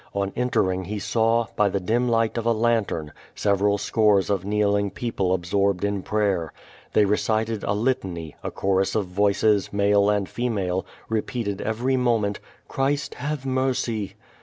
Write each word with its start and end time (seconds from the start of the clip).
On 0.15 0.33
enter 0.35 0.71
ing 0.71 0.85
he 0.85 0.97
saw, 0.97 1.45
by 1.55 1.69
the 1.69 1.79
dim 1.79 2.09
light 2.09 2.35
of 2.35 2.47
a 2.47 2.53
lantern, 2.53 3.11
several 3.35 3.77
scores 3.77 4.31
of 4.31 4.43
kneeling 4.43 4.89
people 4.89 5.31
absorbed 5.31 5.83
in 5.83 6.01
prayer. 6.01 6.51
They 6.93 7.05
recited 7.05 7.63
a 7.63 7.73
Litany; 7.73 8.35
a 8.41 8.49
chorus 8.49 8.95
of 8.95 9.05
voices, 9.05 9.71
male 9.71 10.09
and 10.09 10.27
female, 10.27 10.87
repeated 11.07 11.61
every 11.61 11.97
moment, 11.97 12.39
^'Christ 12.67 13.13
have 13.13 13.45
mercy." 13.45 14.15